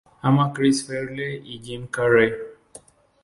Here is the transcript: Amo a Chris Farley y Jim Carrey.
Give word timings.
Amo 0.27 0.41
a 0.45 0.51
Chris 0.53 0.77
Farley 0.87 1.35
y 1.51 1.55
Jim 1.63 1.83
Carrey. 1.93 2.31